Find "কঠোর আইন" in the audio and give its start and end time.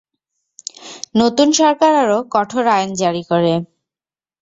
2.31-2.89